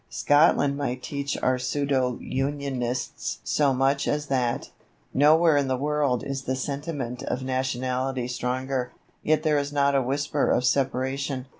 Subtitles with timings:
[0.09, 4.71] Scotland might teach our pseudo Unionists so much as that.
[5.13, 10.01] Nowhere in the world is the sentiment of nationality stronger, yet there is not a
[10.01, 11.45] whisper of Separation.